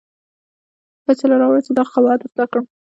فیصله 1.05 1.35
راوړه 1.41 1.61
چې 1.65 1.71
دغه 1.77 1.91
قباحت 1.95 2.19
اصلاح 2.23 2.47
کړم. 2.51 2.65